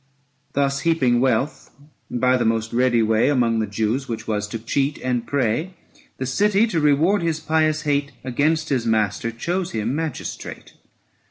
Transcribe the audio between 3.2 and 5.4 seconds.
Among the Jews, which was to cheat and